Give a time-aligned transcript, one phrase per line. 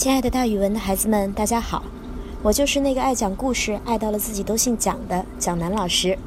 [0.00, 1.82] 亲爱的，大语文的孩子们，大家好！
[2.42, 6.18] 我就是那个爱讲故事、爱到了自己都姓蒋的蒋楠老师。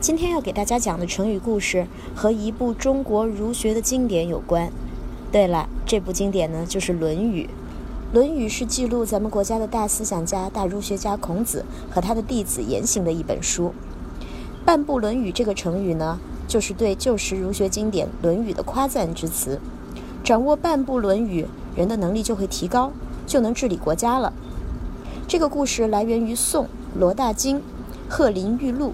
[0.00, 4.70] 今天要给大家讲的成语故事和一部中国儒学的经典有关。
[5.32, 7.42] 对了，这部经典呢就是《论语》。
[8.14, 13.74] 《论语》是记录咱们国家的大思想家、大儒学家孔子和他的弟子言行的一本书。
[14.64, 19.60] 半部《论语》这个成语呢，就是对旧时儒学经典《论语》的夸赞之词。
[20.22, 21.42] 掌握半部《论语》。
[21.74, 22.92] 人的能力就会提高，
[23.26, 24.32] 就能治理国家了。
[25.26, 26.66] 这个故事来源于宋
[26.98, 27.58] 罗大经
[28.08, 28.92] 《鹤林玉录》，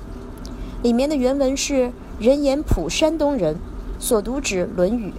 [0.83, 3.57] 里面的原文是：“人言普山东人，
[3.99, 5.11] 所读指《论语》。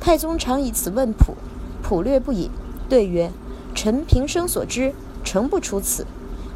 [0.00, 1.34] 太宗常以此问普，
[1.82, 2.50] 普略不已，
[2.88, 3.30] 对曰
[3.74, 6.06] ：‘臣平生所知，诚不出此。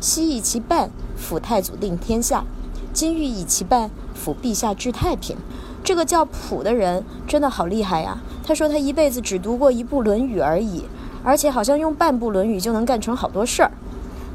[0.01, 2.45] 昔以其半辅太祖定天下，
[2.93, 5.37] 今欲以其半辅陛下治太平。’
[5.83, 10.85] 这个叫普的人真的好厉害呀！”他说他一辈子只读过一部《论语》而已，
[11.23, 13.71] 而且好像用半部《论语》就能干成好多事儿。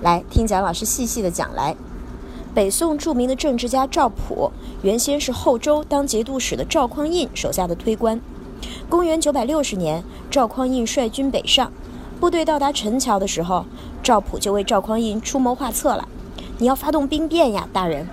[0.02, 1.76] 来听蒋老师细细的讲来。
[2.54, 8.22] 北宋著名的政治家赵普，原先是后周当节度使的赵匡胤手下的推官。
[8.88, 11.72] 公元九百六十年，赵匡胤率军北上，
[12.20, 13.66] 部队到达陈桥的时候，
[14.02, 16.08] 赵普就为赵匡胤出谋划策了
[16.60, 18.08] ：“你要发动兵变呀，大人！”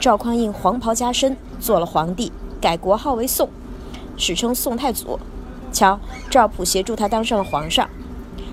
[0.00, 3.48] 赵匡胤黄袍加身，做了皇帝，改国号为宋。
[4.16, 5.18] 史称宋太祖，
[5.72, 7.88] 瞧，赵普协助他当上了皇上。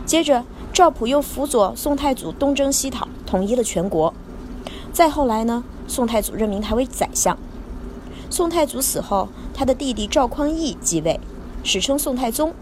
[0.06, 4.14] 接着，赵普又辅佐宋太祖东征西讨，统一了全国。
[4.92, 7.38] 再后来呢，宋太祖任命他为宰相。
[8.30, 11.20] 宋太祖死后，他的弟弟赵匡胤继位，
[11.64, 12.54] 史称宋太宗。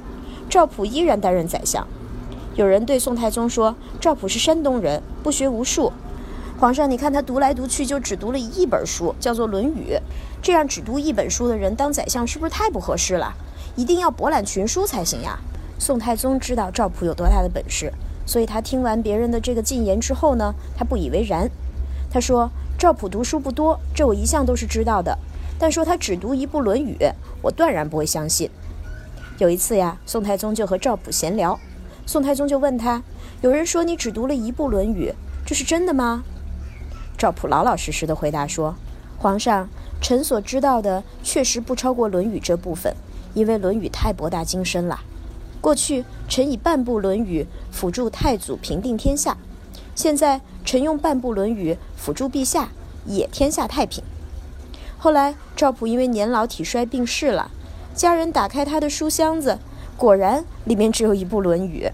[0.50, 1.88] 赵普依然担任宰相。
[2.56, 5.94] 有人对宋太宗说：“赵普是山东人，不学无术。”
[6.62, 9.96] 皇上，你看他读来读去就只读了一本书，叫做《论语》。
[10.44, 13.34] 这样只读一本书的人当宰相，是不是太不合适了？
[13.76, 15.40] 一定要博览群书才行呀！
[15.80, 17.92] 宋太宗知道赵普有多大的本事，
[18.28, 21.50] 所以他听完别人的这个进言之后呢，他不以为然。
[22.12, 25.18] 他说：“赵普读书不多，这我一向都是知道的。
[25.58, 26.96] 但说他只读一部《论语》，
[27.42, 28.48] 我断然不会相信。”
[29.40, 31.60] 有一次呀，宋太宗就和赵普闲聊，
[32.06, 33.02] 宋太宗就问他
[33.42, 35.10] ：“有人说你只读了一部《论语》，
[35.44, 36.24] 这是真的吗？”
[37.22, 38.74] 赵普老老实实的回答说
[39.20, 39.70] ：“皇上，
[40.02, 42.96] 臣所知道的确实不超过《论语》这部分，
[43.36, 45.02] 因为《论语》太博大精深了。
[45.62, 49.38] 过去臣以半部《论语》辅助太祖平定天下，
[49.94, 52.70] 现在臣用半部《论语》辅助陛下，
[53.06, 54.04] 也天下太平。”
[54.98, 57.52] 后来赵普因为年老体衰病逝了，
[57.94, 59.60] 家人打开他的书箱子，
[59.96, 61.86] 果然里面只有一部《论语》。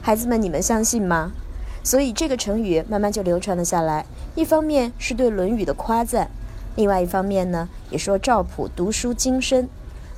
[0.00, 1.32] 孩子们，你们相信吗？
[1.82, 4.06] 所以这个成语慢慢就流传了下来。
[4.34, 6.30] 一方面是对《论语》的夸赞，
[6.76, 9.68] 另外一方面呢，也说赵普读书精深，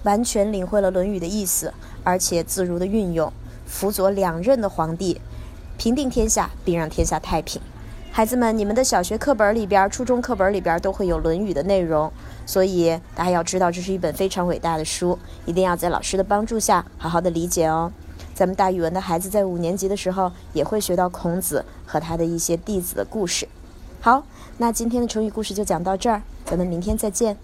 [0.02, 1.72] 完全领会了《论语》的意思，
[2.02, 3.32] 而且自如的运用，
[3.66, 5.20] 辅佐两任的皇帝，
[5.78, 7.60] 平定天下，并让天下太平。
[8.12, 12.12] 孩子们，你们的小学课本里边、初中课本里边都会有《论语》的内容，
[12.46, 17.90] 所以大家要知道，这是一本非常伟大的书，一定要在老师的帮助下好好的理解哦。
[18.34, 23.48] 咱们大语文的孩子在五年级的时候也会学到孔子和他的一些弟子的故事。
[24.00, 24.24] 好，
[24.58, 27.36] 那今天的成语故事就讲到这儿，咱们明天再见。